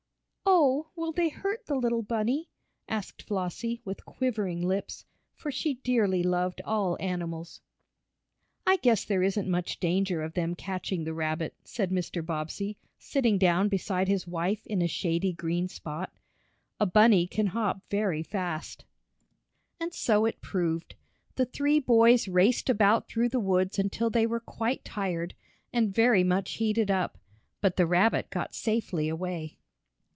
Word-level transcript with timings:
"Oh, 0.63 0.91
will 0.95 1.11
they 1.11 1.29
hurt 1.29 1.65
the 1.65 1.75
little 1.75 2.03
bunny?" 2.03 2.49
asked 2.87 3.23
Flossie, 3.23 3.81
with 3.83 4.05
quivering 4.05 4.61
lips, 4.61 5.05
for 5.33 5.51
she 5.51 5.75
dearly 5.75 6.23
loved 6.23 6.61
all 6.63 6.97
animals. 6.99 7.61
"I 8.67 8.77
guess 8.77 9.03
there 9.03 9.23
isn't 9.23 9.49
much 9.49 9.79
danger 9.79 10.21
of 10.21 10.33
them 10.33 10.53
catching 10.55 11.03
the 11.03 11.13
rabbit," 11.13 11.55
said 11.63 11.89
Mr. 11.89 12.23
Bobbsey, 12.23 12.77
sitting 12.99 13.37
down 13.37 13.69
beside 13.69 14.07
his 14.07 14.27
wife 14.27 14.65
in 14.67 14.81
a 14.81 14.87
shady 14.87 15.33
green 15.33 15.67
spot. 15.67 16.13
"A 16.79 16.85
bunny 16.85 17.27
can 17.27 17.47
hop 17.47 17.81
very 17.89 18.21
fast." 18.21 18.85
And 19.79 19.93
so 19.93 20.25
it 20.25 20.41
proved. 20.41 20.95
The 21.35 21.45
three 21.45 21.79
boys 21.79 22.27
raced 22.27 22.69
about 22.69 23.07
through 23.07 23.29
the 23.29 23.39
woods 23.39 23.79
until 23.79 24.09
they 24.09 24.27
were 24.27 24.39
quite 24.41 24.85
tired, 24.85 25.33
and 25.73 25.93
very 25.93 26.23
much 26.23 26.53
heated 26.53 26.91
up. 26.91 27.17
But 27.61 27.77
the 27.77 27.87
rabbit 27.87 28.29
got 28.29 28.53
safely 28.53 29.09
away. 29.09 29.57